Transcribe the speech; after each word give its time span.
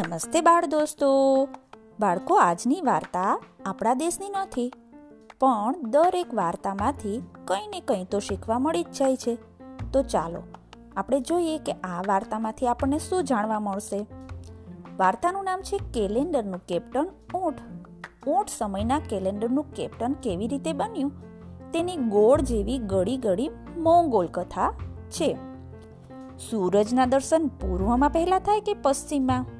નમસ્તે 0.00 0.40
બાળ 0.40 0.66
દોસ્તો. 0.66 1.06
બાળકો, 2.00 2.34
આજની 2.34 2.80
વાર્તા 2.80 3.40
આપણા 3.66 3.94
દેશની 3.94 4.30
નથી, 4.30 4.72
પણ 5.40 5.74
દરેક 5.82 6.34
વાર્તામાંથી 6.34 7.22
કંઈ 7.44 7.66
ને 7.68 7.80
કંઈ 7.80 8.04
તો 8.04 8.18
શીખવા 8.18 8.58
મળી 8.58 8.82
જ 8.82 8.86
જાય 8.90 9.16
છે. 9.16 9.38
તો 9.92 10.02
ચાલો, 10.02 10.42
આપણે 10.96 11.20
જોઈએ 11.20 11.58
કે 11.58 11.72
આ 11.72 12.02
વાર્તામાંથી 12.08 12.66
આપણને 12.66 12.98
શું 12.98 13.24
જાણવા 13.24 13.60
મળશે. 13.60 14.06
વાર્તાનું 14.96 15.44
નામ 15.44 15.60
છે 15.60 15.78
કેલેન્ડરનું 15.94 16.60
કેપ્ટન 16.68 17.10
ઊંટ. 17.34 17.56
ઊંટ 18.28 18.48
સમયના 18.58 18.98
કેલેન્ડરનું 18.98 19.74
કેપ્ટન 19.74 20.12
કેવી 20.12 20.48
રીતે 20.48 20.72
બન્યું? 20.72 21.12
તેની 21.72 21.96
ગોળ 21.96 22.40
જેવી 22.40 22.78
ગળી 22.78 23.16
ગળી 23.16 23.50
મોંગોલ 23.76 24.26
કથા 24.26 24.72
છે. 25.10 25.38
સૂરજના 26.50 27.06
દર્શન 27.06 27.46
પૂર્વમાં 27.46 28.10
પહેલા 28.10 28.38
થાય 28.38 28.60
કે 28.60 28.74
પશ્ચિમમાં? 28.74 29.59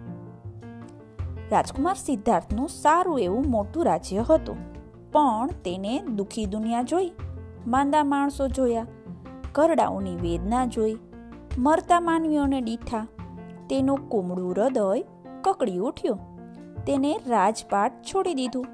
રાજકુમાર 1.50 1.94
સિદ્ધાર્થનું 1.94 2.68
સારું 2.68 3.20
એવું 3.20 3.44
મોટું 3.48 3.84
રાજ્ય 3.84 4.24
હતું. 4.30 4.56
પણ 5.12 5.48
તેને 5.64 5.98
દુઃખી 5.98 6.46
દુનિયા 6.46 6.82
જોઈ, 6.82 7.12
માંદા 7.66 8.04
માણસો 8.04 8.48
જોયા, 8.48 8.86
કરડાઓની 9.52 10.16
વેદના 10.16 10.66
જોઈ, 10.66 10.98
મરતા 11.58 12.00
માનવીઓને 12.00 12.60
દીઠા 12.60 13.06
તેનું 13.70 14.08
કુમળું 14.08 14.52
હૃદય 14.52 15.04
કકડી 15.40 15.78
ઉઠ્યું. 15.78 16.18
તેને 16.84 17.20
રાજપાટ 17.26 18.02
છોડી 18.02 18.34
દીધું. 18.34 18.66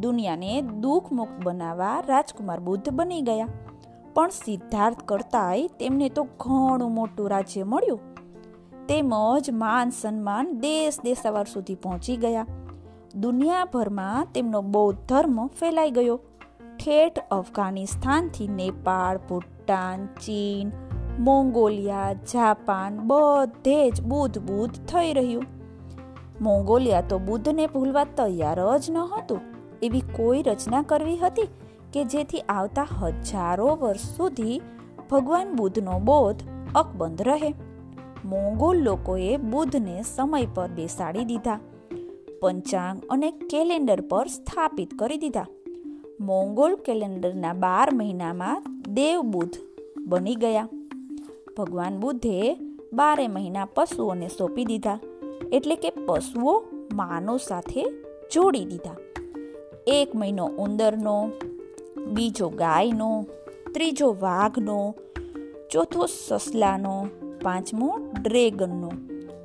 દુનિયાને 0.00 0.62
દુઃખ 0.62 1.12
મુક્ત 1.12 1.44
બનાવવા 1.44 2.00
રાજકુમાર 2.00 2.60
બુદ્ધ 2.60 2.90
બની 2.90 3.20
ગયા. 3.20 3.48
પણ 4.14 4.28
સિદ્ધાર્થ 4.28 5.02
કરતાંય 5.04 5.66
તેમને 5.66 6.08
તો 6.08 6.24
ઘણું 6.24 6.94
મોટું 6.94 7.30
રાજ્ય 7.30 7.64
મળ્યું. 7.64 8.11
તેમજ 8.88 9.50
માન 9.50 9.90
સન્માન 9.90 10.60
દેશ 10.60 10.98
દેશાવાર 11.04 11.44
સુધી 11.44 11.74
પહોંચી 11.74 12.16
ગયા. 12.16 12.46
દુનિયાભરમાં 13.14 14.26
તેમનો 14.34 14.62
બૌદ્ધ 14.62 14.98
ધર્મ 15.08 15.46
ફેલાઈ 15.46 15.90
ગયો. 15.90 16.20
ઠેઠ 16.76 17.18
અફઘાનિસ્તાનથી 17.30 18.48
નેપાળ, 18.48 19.18
ભૂટાન, 19.18 20.06
ચીન, 20.06 20.70
મોંગોલિયા, 21.18 22.12
જાપાન 22.12 22.98
બધે 22.98 23.90
જ 23.90 24.02
બુદ્ધ 24.02 24.38
બુદ્ધ 24.38 24.74
થઈ 24.74 25.12
રહ્યું. 25.12 25.44
મોંગોલિયા 26.40 27.00
તો 27.00 27.18
બુદ્ધને 27.18 27.66
ભૂલવા 27.66 28.04
તૈયાર 28.04 28.78
જ 28.78 28.90
ન 28.90 28.96
હતું. 28.96 29.40
એવી 29.82 30.00
કોઈ 30.00 30.42
રચના 30.42 30.82
કરવી 30.82 31.18
હતી 31.18 31.48
કે 31.92 32.04
જેથી 32.04 32.40
આવતા 32.40 32.82
હજારો 32.82 33.76
વર્ષ 33.76 34.00
સુધી 34.00 34.60
ભગવાન 35.10 35.54
બુદ્ધનો 35.54 35.98
બોધ 35.98 36.36
અકબંધ 36.74 37.22
રહે. 37.22 37.54
મોંગોલ 38.24 38.82
લોકોએ 38.82 39.36
બુદ્ધને 39.36 40.02
સમય 40.02 40.46
પર 40.54 40.68
બેસાડી 40.68 41.24
દીધા, 41.24 41.60
પંચાંગ 42.40 42.98
અને 43.10 43.30
કેલેન્ડર 43.30 44.00
પર 44.00 44.26
સ્થાપિત 44.26 44.90
કરી 44.98 45.16
દીધા. 45.16 45.48
મોંગોલ 46.20 46.74
કેલેન્ડરના 46.76 47.52
બાર 47.52 47.88
મહિનામાં 47.94 48.62
દેવ 48.94 49.20
બુદ્ધ 49.22 49.56
બની 50.06 50.34
ગયા. 50.34 50.68
ભગવાન 51.58 51.98
બુદ્ધે 52.00 52.36
બારે 52.92 53.26
મહિના 53.28 53.64
પશુઓને 53.74 54.28
સોંપી 54.28 54.64
દીધા, 54.64 54.98
એટલે 55.52 55.76
કે 55.76 55.90
પશુઓ 56.06 56.54
માનવ 56.94 57.36
સાથે 57.36 57.82
જોડી 58.32 58.64
દીધા. 58.64 58.98
એક 59.86 60.14
મહિનો 60.14 60.46
ઉંદરનો, 60.58 61.16
બીજો 62.14 62.48
ગાયનો, 62.48 63.26
ત્રીજો 63.74 64.16
વાઘનો, 64.20 64.94
ચોથો 65.72 66.06
સસલાનો 66.06 66.96
પાંચમો 67.44 67.98
ડ્રેગનનો, 68.22 68.92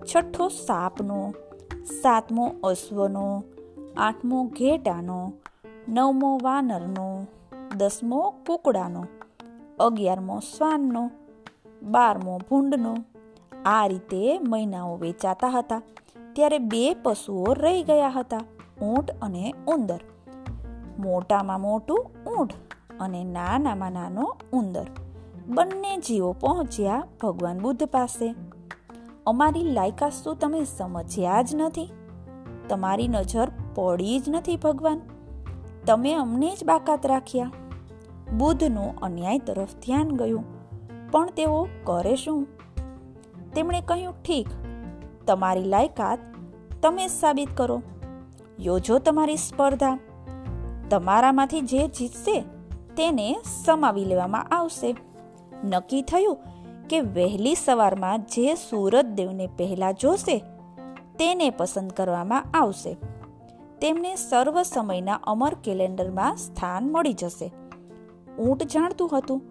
છઠ્ઠો 0.03 0.47
સાપનો, 0.47 1.33
સાતમો 2.01 2.55
અશ્વનો, 2.63 3.43
આઠમો 3.97 4.43
ઘેટાનો, 4.43 5.33
નવમો 5.89 6.39
વાનરનો, 6.43 7.25
દસમો 7.77 8.33
કુકડાનો, 8.47 9.05
અગિયારમો 9.79 10.39
શ્વાનનો, 10.39 11.11
બારમો 11.83 12.37
ભૂંડનો. 12.37 12.97
આ 13.65 13.87
રીતે 13.87 14.39
મહિનાઓ 14.39 14.97
વેચાતા 14.97 15.49
હતા. 15.49 15.81
ત્યારે 16.33 16.57
બે 16.57 16.93
પશુઓ 16.93 17.53
રહી 17.53 17.83
ગયા 17.83 18.09
હતા, 18.09 18.37
ઊંટ 18.81 19.11
અને 19.21 19.53
ઉંદર. 19.67 19.99
મોટામાં 20.99 21.61
મોટું 21.61 22.05
ઊંટ 22.25 22.53
અને 22.99 23.23
નાનામાં 23.23 23.91
નાનો 23.91 24.37
ઉંદર. 24.53 24.85
બંને 25.47 25.97
જીવો 25.97 26.33
પહોંચ્યા 26.33 27.03
ભગવાન 27.21 27.59
બુદ્ધ 27.59 27.83
પાસે. 27.85 28.35
અમારી 29.25 29.63
લાયકાત 29.63 30.13
શું 30.13 30.39
તમે 30.39 30.63
સમજ્યા 30.63 31.41
જ 31.41 31.55
નથી. 31.55 31.91
તમારી 32.69 33.07
નજર 33.07 33.51
પડી 33.75 34.19
જ 34.19 34.29
નથી 34.29 34.57
ભગવાન. 34.57 35.01
તમે 35.85 36.13
અમને 36.13 36.55
જ 36.55 36.63
બાકાત 36.63 37.05
રાખ્યા. 37.05 37.51
બુદ્ધનું 38.37 38.99
અન્યાય 38.99 39.39
તરફ 39.39 39.75
ધ્યાન 39.75 40.09
ગયું, 40.09 40.43
પણ 41.11 41.29
તેઓ 41.29 41.67
કરે 41.83 42.15
શું? 42.15 42.47
તેમણે 43.53 43.81
કહ્યું, 43.81 44.13
ઠીક, 44.23 44.47
તમારી 45.27 45.63
લાયકાત 45.63 46.19
તમે 46.81 47.07
સાબિત 47.07 47.57
કરો. 47.57 47.81
યોજો 48.59 48.99
તમારી 48.99 49.37
સ્પર્ધા. 49.37 49.99
તમારામાંથી 50.89 51.61
જે 51.61 51.87
જીતશે 51.87 52.43
તેને 52.97 53.35
સમાવી 53.65 54.05
લેવામાં 54.05 54.43
આવશે. 54.43 54.95
નક્કી 55.63 56.01
થયું 56.01 56.37
કે 56.89 56.99
વહેલી 56.99 57.55
સવારમાં 57.55 58.19
જે 58.19 58.55
સૂરજદેવને 58.55 59.47
પહેલા 59.47 59.91
જોશે, 59.91 60.39
તેને 61.19 61.49
પસંદ 61.49 61.91
કરવામાં 61.91 62.45
આવશે. 62.53 62.97
તેમને 63.81 64.15
સર્વ 64.15 64.61
સમયના 64.61 65.19
અમર 65.23 65.53
કેલેન્ડરમાં 65.53 66.37
સ્થાન 66.37 66.91
મળી 66.91 67.13
જશે. 67.13 67.51
ઊંટ 68.39 68.63
જાણતું 68.63 69.17
હતું 69.17 69.41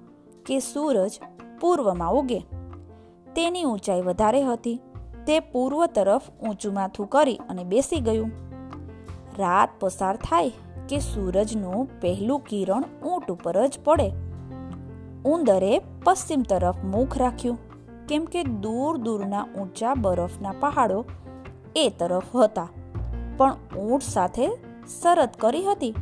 કે 0.46 0.58
સૂરજ 0.58 1.10
પૂર્વમાં 1.60 2.12
ઉગે. 2.12 2.38
તેની 3.36 3.64
ઊંચાઈ 3.64 4.02
વધારે 4.02 4.42
હતી. 4.42 4.80
તે 5.26 5.40
પૂર્વ 5.40 5.86
તરફ 5.86 6.22
ઊંચું 6.40 6.74
માથું 6.74 7.06
કરી 7.06 7.36
અને 7.36 7.64
બેસી 7.64 8.00
ગયું. 8.00 8.30
રાત 9.38 9.68
પસાર 9.80 10.16
થાય 10.16 10.52
કે 10.88 10.98
સૂરજનું 10.98 12.00
પહેલું 12.00 12.40
કિરણ 12.40 12.84
ઊંટ 13.06 13.30
ઉપર 13.30 13.66
જ 13.66 13.78
પડે. 13.84 14.25
ઉંદરે 15.26 15.72
પશ્ચિમ 16.04 16.42
તરફ 16.42 16.76
મુખ 16.84 17.16
રાખ્યું, 17.18 17.58
કેમ 18.08 18.24
કે 18.24 18.42
દૂર 18.64 18.98
દૂરના 18.98 19.46
ઊંચા 19.58 19.94
બરફના 19.94 20.54
પહાડો 20.60 20.98
એ 21.76 21.84
તરફ 21.98 22.30
હતા. 22.36 22.68
પણ 23.36 23.56
ઊંટ 23.78 24.02
સાથે 24.02 24.46
શરત 24.92 25.32
કરી 25.38 25.64
હતી 25.64 25.94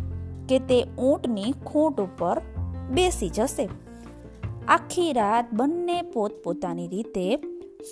કે 0.48 0.58
તે 0.68 0.78
ઊંટની 0.98 1.54
ખૂંટ 1.64 2.00
ઉપર 2.00 2.36
બેસી 2.90 3.28
જશે. 3.28 3.66
આખી 4.68 5.12
રાત 5.12 5.46
બંને 5.52 5.98
પોતપોતાની 6.14 6.88
રીતે 6.88 7.24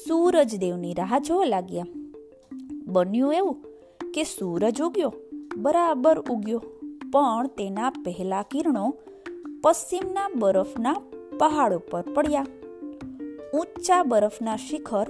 સૂરજદેવની 0.03 0.94
રાહ 0.94 1.19
જોવા 1.19 1.44
લાગ્યા. 1.44 1.88
બન્યું 2.87 3.34
એવું 3.34 3.56
કે 4.14 4.22
સૂરજ 4.25 4.82
ઉગ્યો, 4.82 5.12
બરાબર 5.56 6.19
ઉગ્યો, 6.31 6.60
પણ 7.12 7.47
તેના 7.56 7.91
પહેલા 8.04 8.43
કિરણો 8.43 8.84
પશ્ચિમના 9.64 10.28
બરફના 10.34 10.97
પહાડો 11.38 11.78
પર 11.78 12.04
પડ્યા. 12.15 12.47
ઊંચા 13.54 14.03
બરફના 14.03 14.56
શિખર 14.56 15.06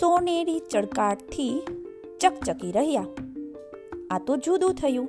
સોનેરી 0.00 0.58
ચડકાટથી 0.58 1.66
ચકચકી 2.20 2.72
રહ્યા. 2.72 3.06
આ 4.10 4.18
તો 4.18 4.36
જુદું 4.36 4.74
થયું. 4.74 5.08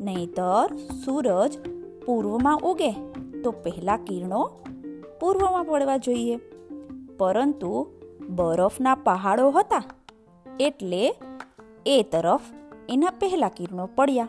નહીતર 0.00 0.76
સૂરજ 1.04 1.58
પૂર્વમાં 2.06 2.58
ઉગે 2.58 2.90
તો 3.44 3.50
પહેલા 3.50 3.96
કિરણો 3.96 4.60
પૂર્વમાં 5.20 5.64
પડવા 5.64 5.96
જોઈએ. 5.96 6.36
પરંતુ 7.18 7.86
બરફના 8.28 8.94
પહાડો 8.94 9.50
હતા 9.50 9.82
એટલે 10.60 11.14
એ 11.86 12.02
તરફ 12.12 12.40
એના 12.88 13.10
પહેલા 13.10 13.48
કિરણો 13.48 13.88
પડ્યા 13.94 14.28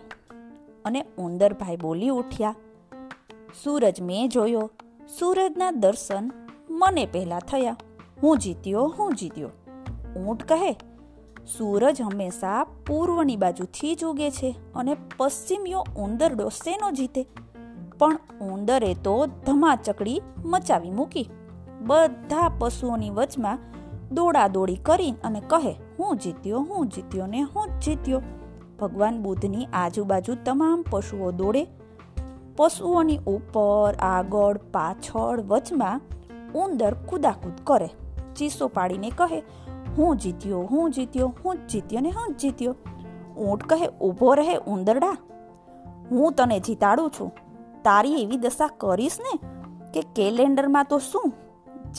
અને 0.85 1.05
ઉંદરભાઈ 1.17 1.77
બોલી 1.77 2.09
ઉઠ્યા. 2.09 2.55
સૂરજ 3.63 4.01
મેં 4.01 4.29
જોયો. 4.29 4.71
સૂરજના 5.07 5.71
દર્શન 5.71 6.31
મને 6.69 7.05
પહેલા 7.05 7.39
થયા. 7.39 7.77
હું 8.23 8.37
જીત્યો 8.37 8.93
હું 8.99 9.15
જીત્યો. 9.15 9.49
ઊંટ 10.19 10.43
કહે, 10.43 10.71
સૂરજ 11.57 12.01
હંમેશા 12.01 12.63
પૂર્વની 12.63 13.37
બાજુથી 13.37 13.95
જ 13.95 14.05
ઉગે 14.05 14.31
છે 14.31 14.55
અને 14.75 14.97
પશ્ચિમીઓ 15.17 15.85
ઉંદરડો 15.97 16.49
શેનો 16.49 16.91
જીતે. 16.91 17.27
પણ 17.99 18.17
ઉંદરે 18.41 18.93
તો 18.93 19.25
ધમાચકડી 19.25 20.21
મચાવી 20.45 20.89
મૂકી. 20.89 21.29
બધા 21.81 22.51
પશુઓની 22.59 23.09
વચમાં 23.09 23.59
દોડા 24.11 24.47
દોડી 24.47 24.75
કરી 24.75 25.13
અને 25.23 25.41
કહે, 25.47 25.75
હું 25.99 26.17
જીત્યો 26.17 26.59
હું 26.59 26.87
જીત્યો 26.87 27.27
ને 27.27 27.41
હું 27.41 27.79
જીત્યો. 27.79 28.21
ભગવાન 28.79 29.21
બુદ્ધની 29.21 29.65
આજુબાજુ 29.73 30.35
તમામ 30.45 30.85
પશુઓ 30.91 31.31
દોડે 31.31 31.67
પશુઓની 32.57 33.17
ઉપર 33.17 33.95
આગળ 33.95 34.57
પાછળ 34.57 35.41
વચમાં 35.41 36.01
ઉંદર 36.55 36.93
કુદાકૂદ 36.93 37.53
કરે. 37.63 37.89
ચીસો 38.35 38.67
પાડીને 38.67 39.09
કહે, 39.09 39.43
હું 39.97 40.17
જીત્યો 40.17 40.61
હું 40.61 40.91
જીત્યો, 40.91 41.33
હું 41.45 41.55
જ 41.55 41.67
જીત્યો 41.67 41.99
ને 41.99 42.09
હું 42.09 42.35
જ 42.35 42.37
જીત્યો. 42.37 42.75
ઊંટ 43.37 43.63
કહે, 43.63 43.87
ઊભો 43.87 44.33
રહે 44.33 44.55
ઉંદરડા. 44.55 45.17
હું 46.11 46.33
તને 46.33 46.59
જીતાડું 46.59 47.11
છું. 47.19 47.31
તારી 47.83 48.13
એવી 48.13 48.37
દશા 48.37 48.69
કરીશ 48.77 49.17
ને 49.19 49.39
કે 49.93 50.01
કેલેન્ડરમાં 50.15 50.85
તો 50.89 50.97
શું? 50.97 51.33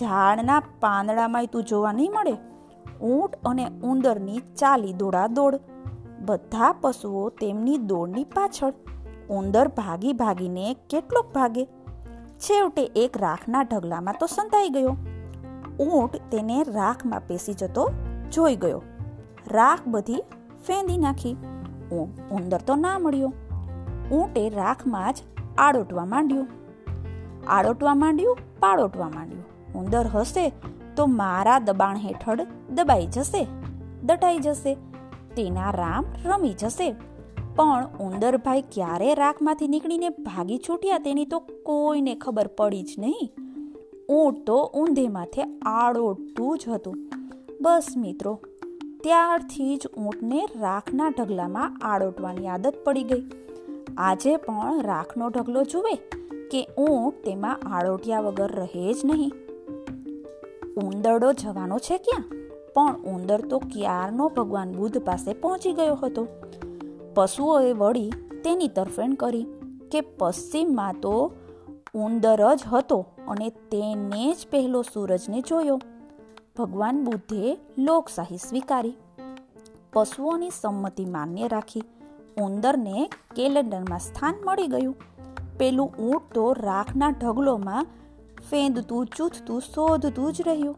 ઝાડના 0.01 0.63
પાંદડામાંય 0.81 1.47
તું 1.47 1.65
જોવા 1.65 1.93
નહીં 1.93 2.13
મળે. 2.13 2.37
ઊંટ 3.07 3.37
અને 3.45 3.67
ઉંદરની 3.85 4.39
ચાલી 4.39 4.93
દોડા 4.93 5.27
દોડ 5.27 5.61
બધા 6.21 6.75
પશુઓ 6.81 7.29
તેમની 7.29 7.79
દોડની 7.79 8.25
પાછળ 8.25 8.73
ઉંદર 9.31 9.69
ભાગી 9.69 10.13
ભાગીને 10.13 10.77
કેટલોક 10.91 11.33
ભાગે. 11.35 11.65
છેવટે 12.39 12.85
એક 12.97 13.17
રાખના 13.17 13.63
ઢગલામાં 13.63 14.15
તો 14.21 14.27
સંતાઈ 14.27 14.69
ગયો. 14.69 14.97
ઊંટ 15.81 16.17
તેને 16.31 16.63
રાખમાં 16.63 17.21
પેસી 17.21 17.55
જતો 17.55 17.91
જોઈ 18.33 18.57
ગયો. 18.57 18.83
રાખ 19.47 19.81
બધી 19.87 20.23
ફેંદી 20.67 20.99
નાખી. 20.99 21.37
ઉંદર 22.31 22.61
તો 22.67 22.75
ના 22.77 22.99
મળ્યો. 22.99 23.33
ઊંટે 24.13 24.49
રાખમાં 24.49 25.13
જ 25.13 25.23
આડોટવા 25.59 26.05
માંડ્યું. 26.05 26.47
આડોટવા 27.49 27.95
માંડ્યું, 27.95 28.37
પાડોટવા 28.61 29.09
માંડ્યું. 29.09 29.45
ઉંદર 29.75 30.07
હશે 30.07 30.53
તો 30.97 31.07
મારા 31.07 31.59
દબાણ 31.59 31.97
હેઠળ 31.97 32.47
દબાઈ 32.71 33.07
જશે, 33.07 33.47
દટાઈ 34.03 34.39
જશે. 34.39 34.75
તેના 35.37 35.71
રામ 35.71 36.05
રમી 36.25 36.55
જશે. 36.55 36.89
પણ 37.59 37.87
ઉંદરભાઈ 38.01 38.63
ક્યારે 38.73 39.15
રાખમાંથી 39.15 39.69
નીકળીને 39.69 40.09
ભાગી 40.09 40.59
છૂટ્યા 40.59 40.99
તેની 40.99 41.25
તો 41.25 41.39
કોઈને 41.39 42.15
ખબર 42.15 42.47
પડી 42.47 42.83
જ 42.83 42.95
નહીં. 42.99 43.31
ઊંટ 44.09 44.47
તો 44.47 44.71
ઊંધે 44.75 45.09
માથે 45.09 45.43
આડોટું 45.63 46.59
જ 46.59 46.69
હતું. 46.69 46.97
બસ 47.61 47.87
મિત્રો, 47.97 48.41
ત્યારથી 49.03 49.77
જ 49.77 49.87
ઊંટને 49.87 50.49
રાખના 50.61 51.09
ઢગલામાં 51.09 51.79
આડોટવાની 51.83 52.47
આદત 52.47 52.75
પડી 52.85 53.05
ગઈ. 53.05 53.23
આજે 53.99 54.37
પણ 54.37 54.81
રાખનો 54.83 55.29
ઢગલો 55.29 55.63
જુએ 55.63 55.95
કે 56.51 56.69
ઊંટ 56.79 57.25
તેમાં 57.25 57.61
આડોટ્યા 57.67 58.21
વગર 58.21 58.53
રહે 58.53 58.93
જ 58.93 58.97
નહીં. 59.05 59.33
ઉંદરડો 60.77 61.33
જવાનો 61.33 61.79
છે 61.79 61.99
ક્યાં? 61.99 62.25
પણ 62.75 62.97
ઉંદર 62.97 63.41
તો 63.41 63.59
ક્યારનો 63.59 64.29
ભગવાન 64.29 64.73
બુદ્ધ 64.73 64.99
પાસે 64.99 65.33
પહોંચી 65.33 65.73
ગયો 65.73 65.95
હતો. 65.95 66.29
પશુઓએ 67.19 67.73
વળી 67.73 68.11
તેની 68.45 68.69
તરફેણ 68.69 69.15
કરી 69.15 69.47
કે 69.93 70.01
પશ્ચિમમાં 70.01 70.95
તો 70.95 71.33
ઉંદર 71.95 72.55
જ 72.55 72.61
હતો 72.73 73.07
અને 73.29 73.49
તેને 73.49 74.33
જ 74.33 74.37
પહેલો 74.51 74.83
સૂરજને 74.83 75.41
જોયો. 75.41 75.81
ભગવાન 76.59 77.05
બુદ્ધે 77.05 77.59
લોકશાહી 77.79 78.37
સ્વીકારી. 78.37 78.97
પશુઓની 79.93 80.51
સંમતિ 80.51 81.05
માન્ય 81.05 81.49
રાખી 81.49 81.83
ઉંદરને 82.41 83.11
કેલેન્ડરમાં 83.37 83.99
સ્થાન 83.99 84.35
મળી 84.45 84.67
ગયું. 84.67 84.97
પેલું 85.59 85.95
ઊંટ 85.97 86.35
તો 86.35 86.53
રાખના 86.53 87.09
ઢગલોમાં 87.09 87.87
ફેંદતું, 88.51 89.07
ચૂથતું, 89.07 89.61
શોધતું 89.61 90.33
જ 90.33 90.43
રહ્યું. 90.47 90.77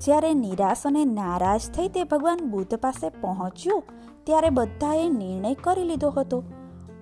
જ્યારે 0.00 0.34
નિરાશ 0.34 0.86
અને 0.86 1.04
નારાજ 1.04 1.60
થઈ 1.76 1.88
તે 1.88 2.04
ભગવાન 2.04 2.38
બુદ્ધ 2.50 2.76
પાસે 2.76 3.08
પહોંચ્યું, 3.08 3.84
ત્યારે 4.24 4.50
બધાએ 4.50 5.08
નિર્ણય 5.08 5.54
કરી 5.54 5.84
લીધો 5.84 6.10
હતો. 6.10 6.42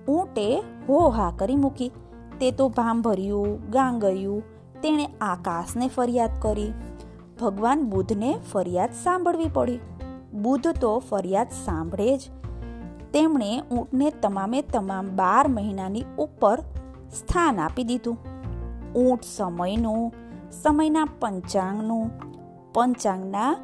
ઊંટે 0.09 0.63
હો 0.89 1.09
હા 1.09 1.33
કરી 1.37 1.55
મૂકી. 1.55 1.91
તે 2.39 2.51
તો 2.51 2.69
ભાંભર્યું, 2.69 3.69
ગાંગર્યું, 3.69 4.43
તેણે 4.81 5.05
આકાશને 5.21 5.87
ફરિયાદ 5.87 6.29
કરી. 6.41 6.73
ભગવાન 7.41 7.83
બુદ્ધને 7.83 8.39
ફરિયાદ 8.51 8.89
સાંભળવી 9.03 9.45
પડી. 9.53 9.79
બુદ્ધ 10.33 10.67
તો 10.67 10.99
ફરિયાદ 10.99 11.47
સાંભળે 11.49 12.17
જ. 12.17 12.21
તેમણે 13.13 13.61
ઊંટને 13.71 14.09
તમામે 14.09 14.61
તમામ 14.61 15.07
બાર 15.07 15.47
મહિનાની 15.47 16.03
ઉપર 16.17 16.59
સ્થાન 17.15 17.59
આપી 17.59 17.83
દીધું. 17.83 18.17
ઊંટ 18.93 19.21
સમયનું, 19.37 20.13
સમયના 20.51 21.05
પંચાંગનું 21.19 22.24
પંચાંગના 22.75 23.57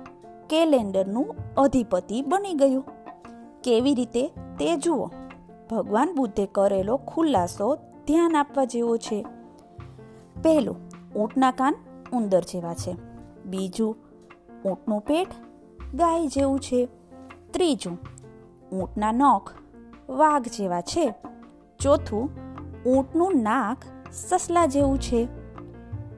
કેલેન્ડરનું 0.50 1.36
અધિપતિ 1.58 2.22
બની 2.22 2.54
ગયું. 2.54 2.84
કેવી 3.64 3.94
રીતે? 3.94 4.28
તે 4.28 4.76
જુઓ. 4.76 5.10
ભગવાન 5.72 6.16
બુદ્ધે 6.16 6.46
કરેલો 6.46 6.98
ખુલાસો 6.98 7.76
ધ્યાન 8.08 8.36
આપવા 8.36 8.66
જેવો 8.66 8.98
છે. 8.98 9.26
પહેલું, 10.44 10.76
ઊંટના 11.16 11.52
કાન 11.52 11.76
ઉંદર 12.14 12.42
જેવા 12.42 12.74
છે. 12.74 12.96
બીજું, 13.46 13.98
ઊંટનું 14.66 15.02
પેટ 15.02 15.28
ગાય 15.94 16.28
જેવું 16.28 16.60
છે. 16.60 16.88
ત્રીજું, 17.52 18.00
ઊંટના 18.80 19.12
નખ 19.12 19.54
વાઘ 20.10 20.44
જેવા 20.48 20.82
છે. 20.82 21.14
ચોથું, 21.80 22.30
ઊંટનું 22.84 23.34
નાક 23.36 23.78
સસલા 24.12 24.66
જેવું 24.66 25.00
છે. 25.00 25.28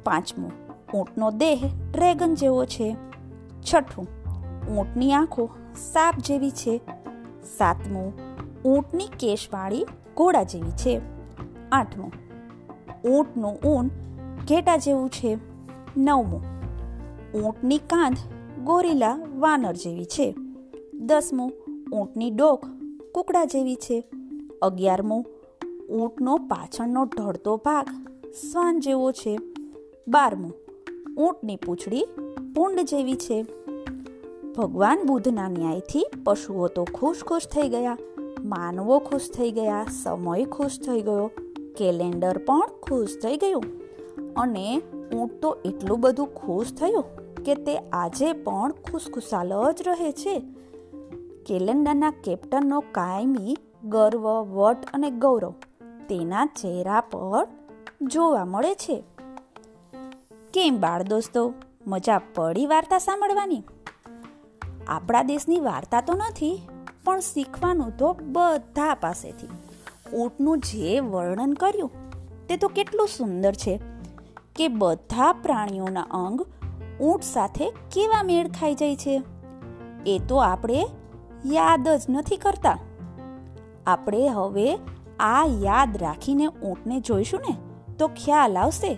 પાંચમું 0.04 0.62
ઊંટનો 0.94 1.31
દેહ 1.31 1.60
ડ્રેગન 1.92 2.36
જેવો 2.36 2.66
છે. 2.66 2.95
છઠ્ઠું, 3.74 4.07
ઊંટની 4.75 5.13
આંખો 5.13 5.50
સાપ 5.75 6.16
જેવી 6.18 6.51
છે. 6.51 6.81
સાતમું, 7.57 8.13
ઊંટની 8.63 9.07
કેશવાળી 9.19 9.86
ઘોડા 10.18 10.44
જેવી 10.44 10.72
છે. 10.72 11.01
આઠમું, 11.72 12.12
ઊંટનું 13.10 13.57
ઊન 13.60 13.88
ઘેટા 14.50 14.78
જેવું 14.78 15.10
છે. 15.10 15.38
નવમું, 15.98 16.42
ઊંટની 17.42 17.78
કાંધ 17.78 18.18
ગોરીલા 18.63 19.19
વાનર 19.39 19.74
જેવી 19.74 20.06
છે. 20.06 20.36
દસમું, 20.94 21.51
ઊંટની 21.94 22.31
ડોક 22.31 22.66
કુકડા 23.13 23.46
જેવી 23.46 23.75
છે. 23.75 24.04
અગિયારમું, 24.62 25.25
ઊંટનો 25.89 26.38
પાછળનો 26.38 27.06
ઢળતો 27.06 27.57
ભાગ 27.57 27.88
શ્વાન 28.51 28.80
જેવો 28.80 29.12
છે. 29.12 29.39
બારમું 30.07 30.62
ઊંટની 31.18 31.56
પૂંછડી 31.56 32.06
પૂંડ 32.56 32.80
જેવી 32.80 33.15
છે. 33.15 33.45
ભગવાન 34.57 35.04
બુદ્ધના 35.07 35.50
ન્યાયથી 35.50 36.06
પશુઓ 36.24 36.68
તો 36.68 36.83
ખુશ 36.94 37.24
ખુશ 37.24 37.48
થઈ 37.48 37.69
ગયા, 37.69 37.98
માનવો 38.39 39.00
ખુશ 39.00 39.30
થઈ 39.30 39.51
ગયા, 39.51 39.86
સમય 40.04 40.45
ખુશ 40.45 40.80
થઈ 40.80 41.01
ગયો, 41.01 41.27
કેલેન્ડર 41.77 42.38
પણ 42.38 42.62
ખુશ 42.81 43.18
થઈ 43.24 43.38
ગયું. 43.38 43.63
અને 44.36 44.81
ઊંટ 45.13 45.42
તો 45.42 45.57
એટલું 45.65 46.00
બધું 46.00 46.33
ખુશ 46.36 46.74
થયું 46.74 47.06
કે 47.44 47.56
તે 47.56 47.77
આજે 47.77 48.33
પણ 48.33 48.72
ખુશખુશાલ 48.72 49.53
જ 49.72 49.88
રહે 49.88 50.12
છે. 50.12 50.39
કેલેન્ડરના 51.46 52.12
કેપ્ટનનો 52.24 52.79
કાયમી 52.79 53.58
ગર્વ, 53.86 54.27
વટ 54.29 54.86
અને 54.93 55.10
ગૌરવ 55.12 55.53
તેના 56.10 56.46
ચહેરા 56.46 57.01
પર 57.01 57.48
જોવા 58.01 58.46
મળે 58.46 58.74
છે. 58.74 59.03
કેમ 60.53 60.77
બાળ 60.79 61.03
દોસ્તો? 61.03 61.53
મજા 61.88 62.22
પડી 62.36 62.65
વાર્તા 62.65 62.98
સાંભળવાની? 62.98 63.63
આપણા 64.88 65.24
દેશની 65.24 65.60
વાર્તા 65.60 66.01
તો 66.01 66.13
નથી, 66.13 66.62
પણ 67.03 67.19
શીખવાનું 67.19 67.98
તો 67.98 68.17
બધા 68.22 68.93
પાસેથી. 68.93 69.48
ઊંટનું 70.17 70.60
જે 70.60 71.00
વર્ણન 71.00 71.53
કર્યું, 71.53 71.91
તે 72.48 72.57
તો 72.57 72.67
કેટલું 72.67 73.07
સુંદર 73.07 73.53
છે 73.53 73.81
કે 74.55 74.67
બધા 74.67 75.33
પ્રાણીઓના 75.33 76.01
અંગ 76.01 76.41
ઊંટ 77.01 77.24
સાથે 77.24 77.69
કેવા 77.69 78.24
મેળ 78.24 78.48
ખાઈ 78.48 78.75
જાય 78.75 78.95
છે. 78.95 79.24
એ 80.05 80.19
તો 80.27 80.36
આપણે 80.36 80.86
યાદ 81.45 81.88
જ 81.88 82.01
નથી 82.10 82.38
કરતા. 82.38 82.77
આપણે 83.88 84.27
હવે 84.27 84.75
આ 85.19 85.45
યાદ 85.45 85.98
રાખીને 85.98 86.48
ઊંટને 86.48 87.00
જોઈશું 87.00 87.39
ને, 87.50 87.55
તો 87.95 88.07
ખ્યાલ 88.07 88.57
આવશે 88.57 88.98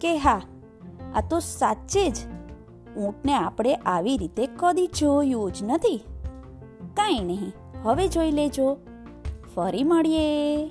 કે 0.00 0.18
હા 0.18 0.40
આ 1.14 1.20
તો 1.20 1.38
સાચે 1.38 2.08
જ. 2.10 2.16
ઊંટને 2.96 3.34
આપણે 3.34 3.74
આવી 3.74 4.16
રીતે 4.16 4.46
કદી 4.46 4.86
જોયું 4.86 5.52
જ 5.52 5.62
નથી. 5.62 6.04
કાંઈ 6.96 7.20
નહીં, 7.20 7.52
હવે 7.82 8.08
જોઈ 8.08 8.30
લેજો. 8.30 8.76
ફરી 9.54 9.84
મળીએ. 9.84 10.66